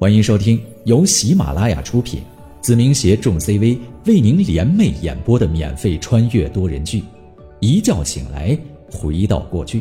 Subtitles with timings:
[0.00, 2.22] 欢迎收听由喜马拉雅出品，
[2.60, 3.76] 子明携众 CV
[4.06, 7.00] 为您联袂演播的免费穿越多人剧
[7.58, 8.56] 《一觉醒来
[8.92, 9.80] 回到过去》，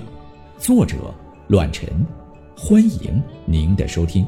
[0.58, 1.14] 作者：
[1.50, 1.88] 乱臣。
[2.58, 4.28] 欢迎您的收听。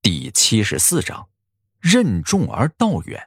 [0.00, 1.26] 第七十四章：
[1.80, 3.20] 任重而道远。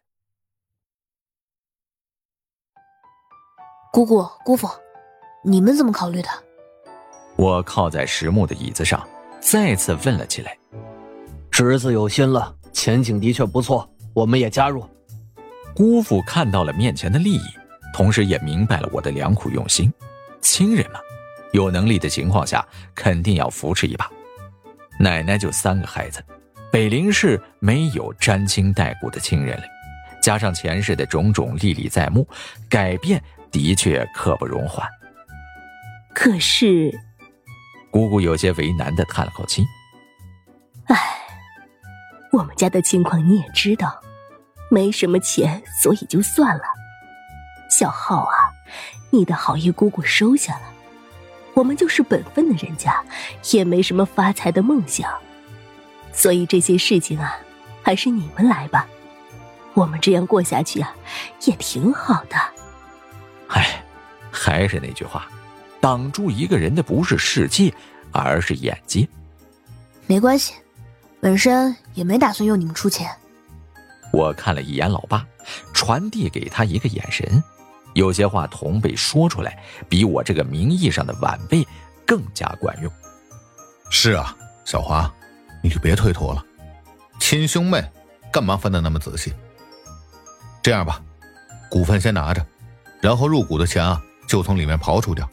[3.91, 4.69] 姑姑、姑父，
[5.43, 6.29] 你们怎么考虑的？
[7.35, 9.05] 我靠在实木的椅子上。
[9.39, 10.55] 再次问了起来
[11.49, 14.85] ：“侄子有心了，前景的确不错，我们也加入。”
[15.73, 17.41] 姑父看到了面前的利益，
[17.93, 19.91] 同时也明白了我的良苦用心。
[20.41, 20.99] 亲人嘛，
[21.53, 24.09] 有能力的情况下，肯定要扶持一把。
[24.99, 26.21] 奶奶就三个孩子，
[26.71, 29.63] 北陵市没有沾亲带故的亲人了，
[30.21, 32.27] 加上前世的种种历历在目，
[32.69, 34.87] 改变的确刻不容缓。
[36.13, 36.91] 可是。
[37.91, 39.65] 姑姑有些为难的叹了口气
[40.87, 40.95] ：“唉，
[42.31, 43.99] 我们家的情况你也知道，
[44.69, 46.63] 没什么钱，所以就算了。
[47.69, 48.51] 小浩啊，
[49.09, 50.61] 你的好意姑姑收下了。
[51.55, 53.03] 我们就是本分的人家，
[53.51, 55.11] 也没什么发财的梦想，
[56.13, 57.37] 所以这些事情啊，
[57.83, 58.87] 还是你们来吧。
[59.73, 60.95] 我们这样过下去啊，
[61.45, 62.37] 也挺好的。”
[63.49, 63.83] 唉，
[64.31, 65.27] 还是那句话。
[65.81, 67.73] 挡住一个人的不是世界，
[68.11, 69.07] 而是眼睛。
[70.07, 70.53] 没关系，
[71.21, 73.09] 本身也没打算用你们出钱。
[74.11, 75.25] 我看了一眼老爸，
[75.73, 77.43] 传递给他一个眼神。
[77.93, 81.65] 有些话同辈说出来，比我这个名义上的晚辈
[82.05, 82.91] 更加管用。
[83.89, 84.35] 是啊，
[84.65, 85.11] 小华，
[85.61, 86.45] 你就别推脱了。
[87.19, 87.83] 亲兄妹，
[88.31, 89.33] 干嘛分的那么仔细？
[90.61, 91.01] 这样吧，
[91.69, 92.45] 股份先拿着，
[93.01, 95.29] 然后入股的钱啊，就从里面刨除掉。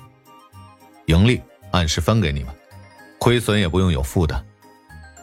[1.06, 1.40] 盈利
[1.70, 2.52] 按时分给你们，
[3.18, 4.44] 亏损也不用有负担。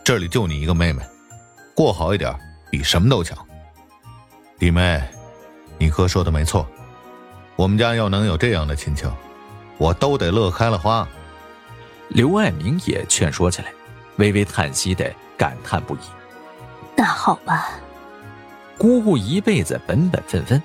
[0.03, 1.03] 这里就你一个妹妹，
[1.75, 2.33] 过好一点
[2.71, 3.37] 比什么都强。
[4.57, 5.01] 弟妹，
[5.77, 6.65] 你哥说的没错，
[7.57, 9.13] 我们家要能有这样的亲情，
[9.77, 11.05] 我都得乐开了花。
[12.07, 13.67] 刘爱明也劝说起来，
[14.15, 15.99] 微微叹息的感叹不已。
[16.95, 17.71] 那好吧，
[18.77, 20.61] 姑姑一辈子本本分分。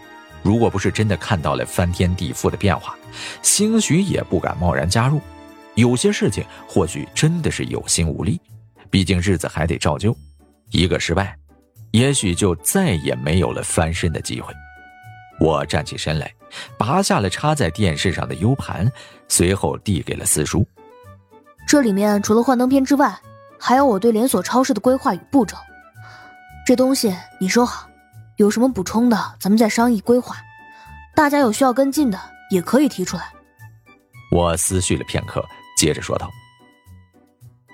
[0.48, 2.96] 如果不是真的看到了翻天地覆的变化，
[3.42, 5.20] 兴许也不敢贸然加入。
[5.74, 8.40] 有些事情或许真的是有心无力，
[8.88, 10.16] 毕竟日子还得照旧。
[10.70, 11.36] 一个失败，
[11.90, 14.50] 也许就再也没有了翻身的机会。
[15.38, 16.32] 我站起身来，
[16.78, 18.90] 拔下了插在电视上的 U 盘，
[19.28, 20.66] 随后递给了四叔。
[21.66, 23.14] 这里面除了幻灯片之外，
[23.60, 25.58] 还有我对连锁超市的规划与步骤。
[26.64, 27.86] 这东西你收好。
[28.38, 30.36] 有什么补充的，咱们再商议规划。
[31.14, 32.18] 大家有需要跟进的，
[32.50, 33.32] 也可以提出来。
[34.30, 35.44] 我思绪了片刻，
[35.76, 36.30] 接着说道：“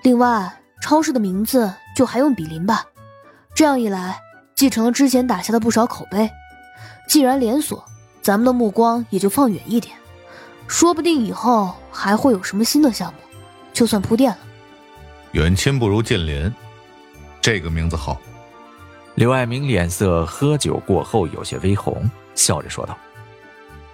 [0.01, 2.83] 另外，超市的名字就还用比邻吧。
[3.53, 4.19] 这样一来，
[4.55, 6.27] 继承了之前打下的不少口碑。
[7.07, 7.85] 既然连锁，
[8.23, 9.95] 咱们的目光也就放远一点，
[10.67, 13.19] 说不定以后还会有什么新的项目，
[13.71, 14.39] 就算铺垫了。
[15.33, 16.51] 远亲不如近邻，
[17.39, 18.19] 这个名字好。”
[19.15, 22.97] 刘爱明脸色喝酒过后有些微红，笑着说道：“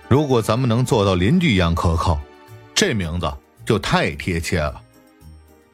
[0.10, 2.20] 如果咱们能做到邻居一样可靠，
[2.74, 3.32] 这名字
[3.64, 4.82] 就太贴切了。”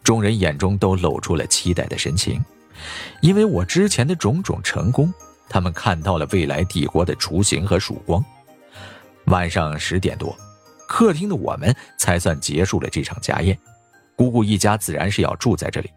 [0.03, 2.43] 众人眼中都露出了期待的神情，
[3.21, 5.13] 因为我之前的种种成功，
[5.47, 8.23] 他们看到了未来帝国的雏形和曙光。
[9.27, 10.37] 晚上十点多，
[10.89, 13.57] 客厅的我们才算结束了这场家宴。
[14.17, 15.89] 姑姑一家自然是要住在这里，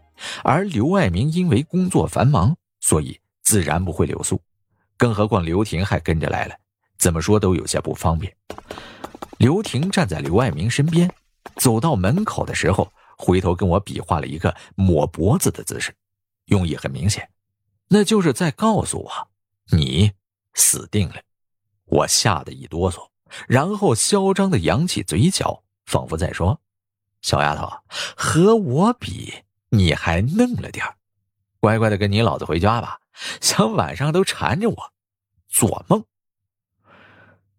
[0.44, 3.18] 而刘爱明因为工作繁忙，所以。
[3.50, 4.40] 自然不会留宿，
[4.96, 6.54] 更何况刘婷还跟着来了，
[6.98, 8.32] 怎么说都有些不方便。
[9.38, 11.12] 刘婷站在刘爱明身边，
[11.56, 15.92] 走到门口的时候，回头跟我比划了一个抹脖子的姿势，
[16.44, 17.28] 用意很明显，
[17.88, 19.10] 那就是在告诉我，
[19.76, 20.12] 你
[20.54, 21.16] 死定了。
[21.86, 23.08] 我吓得一哆嗦，
[23.48, 26.60] 然后嚣张的扬起嘴角，仿佛在说
[27.20, 27.68] ：“小丫头，
[28.16, 30.86] 和我比，你还嫩了点
[31.58, 32.98] 乖乖的跟你老子回家吧。”
[33.40, 34.76] 想晚上都缠着我，
[35.48, 36.04] 做梦。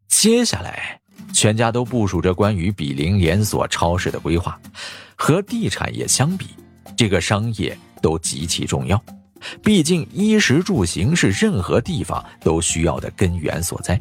[0.08, 1.00] 接下来，
[1.34, 4.60] 全家都部署着关于比邻连锁超市的规划。
[5.16, 6.48] 和地产业相比，
[6.98, 9.02] 这个商业都极其重要。
[9.64, 14.00] 毕竟衣食住行是任何地方都需要的根源所在。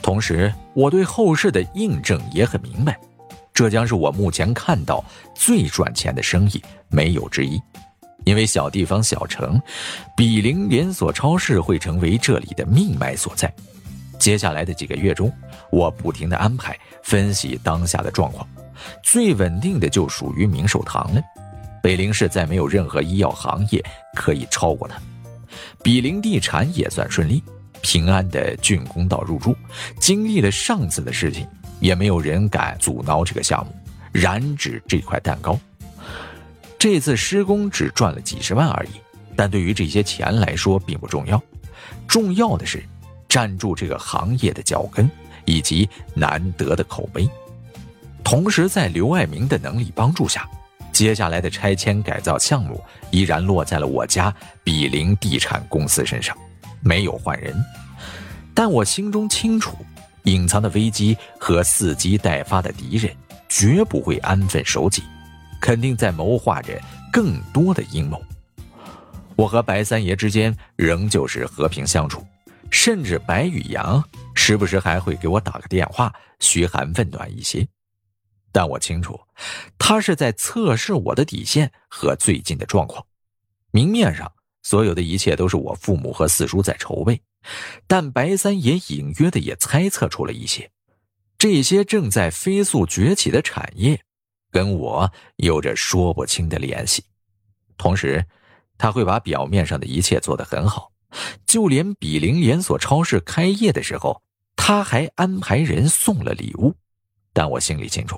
[0.00, 2.98] 同时，我对后市的印证也很明白，
[3.52, 5.04] 这将是我目前看到
[5.34, 7.60] 最赚钱的生意，没有之一。
[8.24, 9.60] 因为小地方小城，
[10.16, 13.52] 比邻连锁超市会成为这里的命脉所在。
[14.18, 15.30] 接下来的几个月中，
[15.70, 18.46] 我不停的安排分析当下的状况，
[19.02, 21.20] 最稳定的就属于明寿堂了。
[21.82, 23.84] 北陵市再没有任何医药行业
[24.14, 24.96] 可以超过它。
[25.82, 27.42] 比邻地产也算顺利，
[27.82, 29.54] 平安的竣工到入住。
[30.00, 31.46] 经历了上次的事情，
[31.80, 33.72] 也没有人敢阻挠这个项目，
[34.12, 35.60] 染指这块蛋糕。
[36.84, 38.90] 这次施工只赚了几十万而已，
[39.34, 41.42] 但对于这些钱来说并不重要，
[42.06, 42.84] 重要的是
[43.26, 45.10] 站住这个行业的脚跟
[45.46, 47.26] 以及难得的口碑。
[48.22, 50.46] 同时，在刘爱明的能力帮助下。
[50.92, 52.78] 接下来的拆迁改造项目
[53.10, 54.30] 依然落在了我家
[54.62, 56.36] 比邻地产公司身上，
[56.82, 57.56] 没有换人。
[58.52, 59.74] 但我心中清楚，
[60.24, 63.10] 隐藏的危机和伺机待发的敌人
[63.48, 65.02] 绝不会安分守己，
[65.64, 66.78] 肯定在谋划着
[67.10, 68.22] 更多的阴谋。
[69.34, 72.22] 我和白三爷之间仍旧是和平相处，
[72.70, 77.66] 甚至白宇阳时不时还会给我打个电话，嘘寒问暖一些。
[78.52, 79.18] 但我清楚，
[79.78, 83.02] 他是在测试我的底线和最近的状况。
[83.70, 84.30] 明面上，
[84.62, 87.22] 所有的一切都是我父母和四叔在筹备，
[87.86, 90.70] 但白三爷隐约的也猜测出了一些，
[91.38, 94.04] 这些正在飞速崛起的产业，
[94.54, 97.02] 跟我有着说不清的联系。
[97.76, 98.24] 同时，
[98.78, 100.92] 他会把表面上的一切做得很好，
[101.44, 104.22] 就连比邻连锁超市开业的时候，
[104.54, 106.72] 他还安排人送了礼物。
[107.32, 108.16] 但我心里清楚。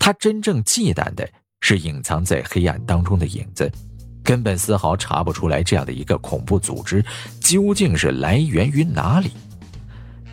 [0.00, 1.30] 他真正忌惮的
[1.60, 3.70] 是隐藏在黑暗当中的影子，
[4.24, 7.04] 根本丝毫查不出来这样的一个恐怖组织
[7.40, 9.30] 究竟是来源于哪里。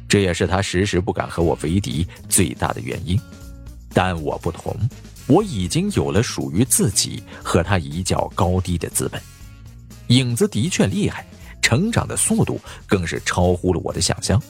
[0.09, 3.21] 这也是他时时不敢和我为敌最大的原因。
[3.93, 4.75] 但我不同，
[5.27, 9.21] 我已经有了属于自己和他一较高低的资本。
[10.07, 11.25] 影子的确厉害，
[11.61, 14.41] 成长的速度更是超乎了我的想象。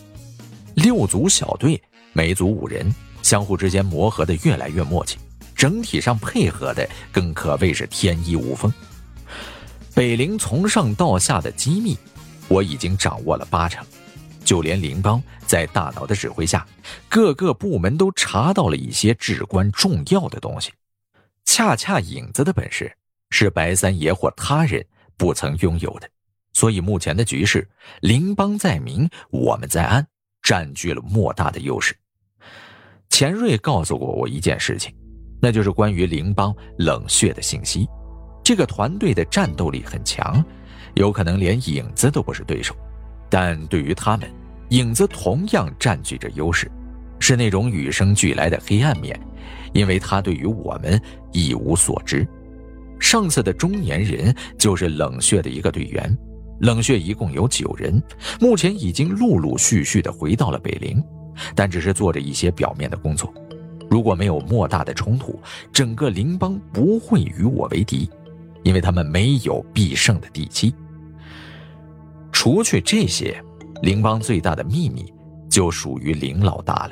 [0.73, 1.81] 六组小队，
[2.13, 2.93] 每组五人。
[3.23, 5.17] 相互之间磨合的越来越默契，
[5.55, 8.71] 整体上配合的更可谓是天衣无缝。
[9.95, 11.97] 北陵从上到下的机密，
[12.47, 13.83] 我已经掌握了八成，
[14.45, 16.65] 就连林邦在大脑的指挥下，
[17.09, 20.71] 各个部门都查到了一些至关重要的东西。
[21.43, 22.95] 恰恰影子的本事
[23.31, 24.85] 是白三爷或他人
[25.17, 26.09] 不曾拥有的，
[26.53, 27.67] 所以目前的局势，
[28.01, 30.07] 林邦在明，我们在暗，
[30.41, 31.95] 占据了莫大的优势。
[33.09, 34.93] 钱瑞告诉过我一件事情，
[35.41, 37.87] 那就是关于灵邦冷血的信息。
[38.43, 40.43] 这个团队的战斗力很强，
[40.95, 42.75] 有可能连影子都不是对手。
[43.29, 44.29] 但对于他们，
[44.69, 46.69] 影子同样占据着优势，
[47.19, 49.19] 是那种与生俱来的黑暗面，
[49.73, 50.99] 因为他对于我们
[51.31, 52.27] 一无所知。
[52.99, 56.17] 上次的中年人就是冷血的一个队员，
[56.59, 58.01] 冷血一共有九人，
[58.39, 61.03] 目前已经陆陆续续的回到了北陵。
[61.53, 63.33] 但只是做着一些表面的工作，
[63.89, 65.37] 如果没有莫大的冲突，
[65.73, 68.09] 整个灵邦不会与我为敌，
[68.63, 70.73] 因为他们没有必胜的底气。
[72.45, 73.43] 除去这些，
[73.81, 75.11] 灵邦最大的秘密
[75.49, 76.91] 就属于林老大了。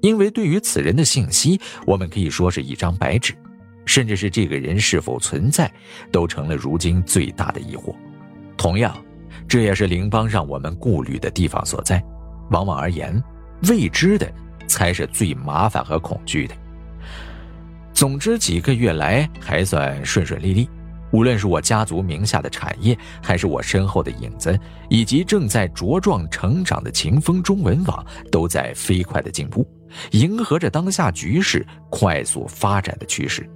[0.00, 3.34] 因为对于此人的信息，我们可以说是一张白纸，
[3.86, 5.72] 甚至是这个人是否存在，
[6.10, 7.94] 都成了如今最大的疑惑。
[8.56, 8.92] 同样，
[9.46, 12.02] 这也是灵邦让我们顾虑的地方所在。
[12.50, 13.22] 往往而言，
[13.68, 14.28] 未知的
[14.66, 16.54] 才是最麻烦和恐惧的。
[17.92, 20.68] 总之，几个月来还算顺顺利利。
[21.12, 24.58] 无论是我家族名下的产业，还是我身后的影子，
[24.90, 29.66] 以及正在茁壮成长的秦风中文网，都在飞快的进步，
[30.10, 33.48] 迎合着当下局势快速发展的趋势。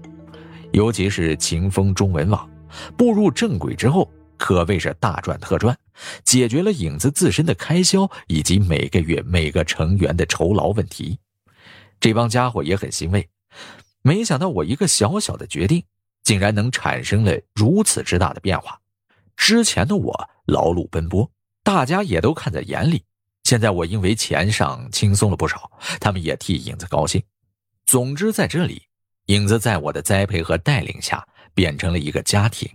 [0.72, 2.48] 尤其是秦风中文网
[2.96, 4.08] 步入正轨之后。
[4.38, 5.74] 可谓是大赚特赚，
[6.22, 11.18] 解决了影子自身的开销以及每个月每个成员的酬劳问题。
[11.98, 13.26] 这帮家伙也很欣慰，
[14.02, 15.82] 没想到我一个小小的决定，
[16.26, 18.80] 竟然能产生了如此之大的变化。
[19.36, 21.30] 之前的我劳碌奔波，
[21.62, 23.04] 大家也都看在眼里。
[23.44, 27.22] 现在我因为钱上轻松了不少，他们也替影子高兴。
[27.86, 28.82] 总之，在这里，
[29.26, 32.68] 影子在我的栽培和带领下，变成了一个家庭。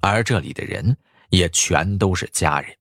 [0.00, 0.96] 而这里的人
[1.30, 2.76] 也全都是家人。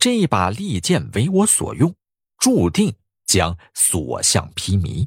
[0.00, 1.94] 这把利剑为我所用，
[2.38, 2.92] 注定
[3.24, 5.06] 将所向披靡。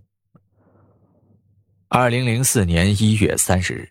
[1.95, 3.87] 二零零四年一月三十日，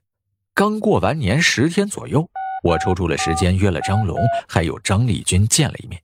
[0.55, 2.29] 刚过完年十天左右，
[2.65, 4.19] 我抽出了时间约了张龙
[4.49, 6.03] 还有张丽君见了一面，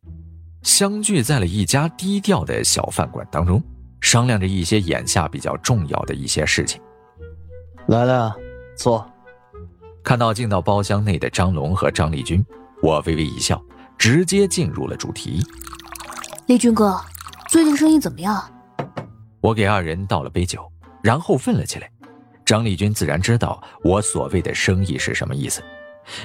[0.63, 3.61] 相聚在了一家低调的小饭馆当中，
[4.01, 6.81] 商量着一些眼下比较重要的一些事情。
[7.89, 8.33] 来了，
[8.77, 9.05] 坐。
[10.05, 12.47] 看到进到包厢内的张龙和张丽君，
[12.81, 13.61] 我微微一笑，
[13.99, 15.45] 直接进入了主题。
[16.47, 16.97] 丽君哥，
[17.49, 18.41] 最近生意怎么样？
[19.41, 20.65] 我给二人倒了杯酒，
[21.03, 21.91] 然后问了起来。
[22.45, 25.63] 张丽君自然知道我所谓的生意是什么意思，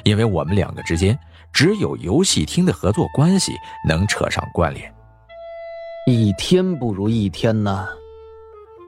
[0.03, 1.17] 因为我们两个之间
[1.51, 3.51] 只有游戏厅的合作关系
[3.87, 4.93] 能扯上关联。
[6.05, 7.87] 一天不如一天呐，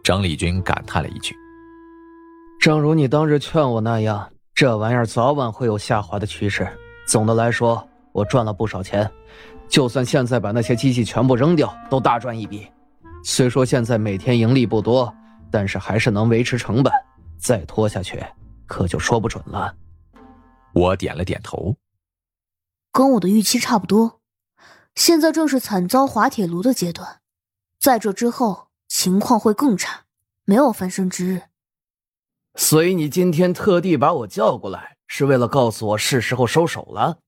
[0.04, 1.36] 张丽君感叹了一句。
[2.60, 6.68] 正如你当日劝我那样，这玩意儿早晚会有下滑的趋势。
[7.06, 9.10] 总的来说，我赚了不少钱，
[9.68, 12.65] 就算现在把那些机器全部扔掉，都大赚一笔。
[13.24, 15.13] 虽说现在每天盈利不多，
[15.52, 16.92] 但是还是能维持成本。
[17.38, 18.25] 再拖下去，
[18.66, 19.75] 可就说不准了。
[20.74, 21.75] 我点了点头，
[22.92, 24.20] 跟我的预期差不多。
[24.96, 27.22] 现在正是惨遭滑铁卢的阶段，
[27.80, 30.06] 在这之后情况会更差，
[30.46, 31.44] 没有翻身之日。
[32.56, 37.20] 所以你今天特地把我叫过来，是为了告诉我是时候收手了。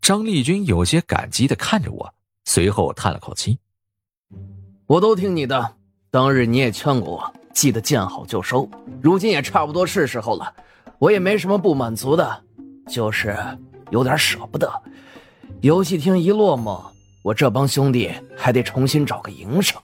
[0.00, 3.60] 张丽君有些感激的看着我，随后叹了口气
[4.86, 5.76] ：“我都听你的，
[6.12, 8.66] 当日你也劝过我。”记得见好就收，
[9.02, 10.52] 如今也差不多是时候了，
[10.98, 12.42] 我也没什么不满足的，
[12.88, 13.36] 就是
[13.90, 14.70] 有点舍不得。
[15.60, 16.82] 游戏厅一落寞，
[17.22, 19.78] 我这帮兄弟还得重新找个营生。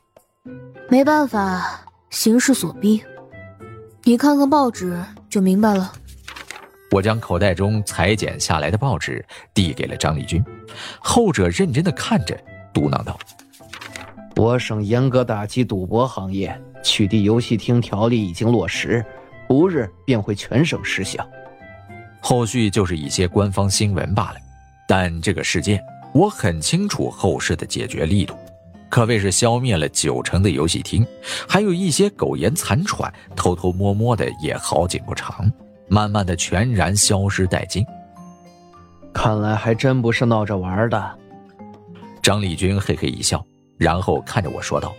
[0.88, 3.04] 没办法，形势所逼。
[4.04, 5.92] 你看看报纸就明白了。
[6.90, 10.42] 我将口袋中裁剪下来的报纸递给了张立军，
[10.99, 12.35] 后者认真的看着，
[12.73, 13.18] 嘟囔道
[14.38, 19.04] ：“我省严格打击赌博行业。”取缔游戏厅条例已经落实，
[19.49, 21.21] 不日便会全省实行。
[22.21, 24.37] 后续就是一些官方新闻罢了。
[24.87, 25.83] 但这个事件，
[26.14, 28.35] 我很清楚后事的解决力度，
[28.88, 31.04] 可谓是消灭了九成的游戏厅，
[31.49, 35.52] 还有一些苟延残喘、偷偷摸摸的也好景不长，
[35.88, 37.85] 慢慢的全然消失殆尽。
[39.12, 41.18] 看来还真不是闹着玩的。
[42.23, 43.45] 张立军嘿嘿一笑，
[43.78, 44.94] 然后看着我说道。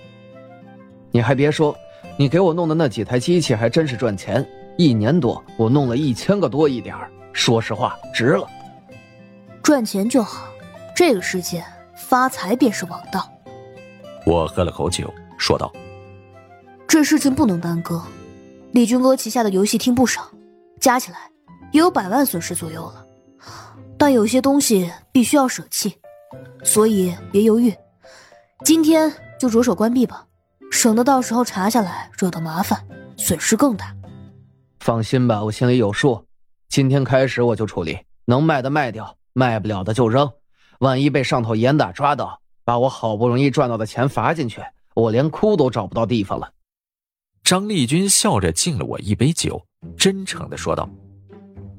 [1.11, 1.75] 你还别说，
[2.17, 4.47] 你给我弄的那几台机器还真是赚钱。
[4.77, 6.95] 一年多，我弄了一千个多一点
[7.33, 8.47] 说实话，值了。
[9.61, 10.47] 赚钱就好，
[10.95, 11.63] 这个世界
[11.95, 13.29] 发财便是王道。
[14.25, 15.71] 我喝了口酒，说道
[16.87, 18.01] ：“这事情不能耽搁。
[18.71, 20.29] 李军哥旗下的游戏厅不少，
[20.79, 21.17] 加起来
[21.71, 23.05] 也有百万损失左右了。
[23.97, 25.93] 但有些东西必须要舍弃，
[26.63, 27.73] 所以别犹豫，
[28.65, 30.25] 今天就着手关闭吧。”
[30.71, 32.79] 省得到时候查下来惹到麻烦，
[33.17, 33.95] 损失更大。
[34.79, 36.23] 放心吧，我心里有数。
[36.69, 40.31] 今天开始我就处理，能卖的卖掉，卖不了的就扔。
[40.79, 44.61] 万一被上头严打抓到，把我好不容易赚到的钱罚进去，
[44.93, 46.49] 我连哭都找不到地方了。
[47.43, 49.59] 张立军笑着敬了我一杯酒，
[49.97, 50.87] 真诚的说道：“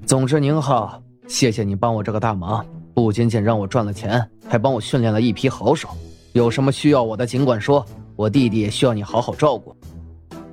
[0.05, 5.89] 总之宁浩，谢谢你帮我这个大忙，不仅仅让我赚了钱，还帮我训练了一批好手。
[6.33, 7.85] 有什么需要我的，尽管说。”
[8.17, 9.75] 我弟弟也需要你好好照顾。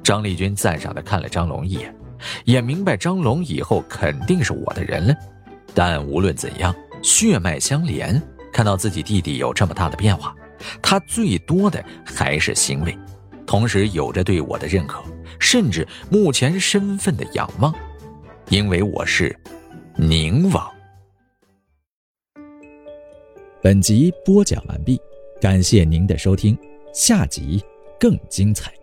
[0.02, 1.94] 张丽君赞赏的看了张龙一眼，
[2.46, 5.14] 也明白张龙以后肯定是我的人了。
[5.74, 8.22] 但无论怎样，血脉相连，
[8.54, 10.34] 看到自己弟弟有这么大的变化，
[10.82, 12.98] 他最多的还是欣慰，
[13.46, 15.04] 同时有着对我的认可，
[15.38, 17.76] 甚至目前身份的仰望，
[18.48, 19.38] 因为我是
[19.98, 20.66] 宁王。
[23.62, 24.98] 本集播讲完毕，
[25.40, 26.58] 感谢您的收听。
[26.94, 27.64] 下集
[28.00, 28.77] 更精彩。